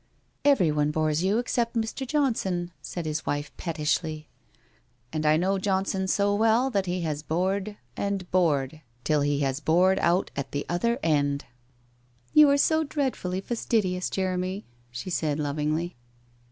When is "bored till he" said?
8.31-9.41